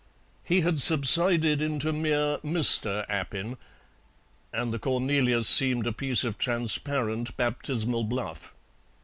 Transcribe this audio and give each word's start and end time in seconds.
He 0.43 0.61
had 0.61 0.79
subsided 0.79 1.61
into 1.61 1.93
mere 1.93 2.39
Mr. 2.39 3.05
Appin, 3.07 3.55
and 4.51 4.73
the 4.73 4.79
Cornelius 4.79 5.47
seemed 5.47 5.85
a 5.85 5.93
piece 5.93 6.23
of 6.23 6.39
transparent 6.39 7.37
baptismal 7.37 8.05
bluff. 8.05 8.51